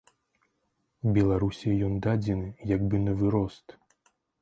[1.17, 3.81] Беларусі ён дадзены як бы навырост.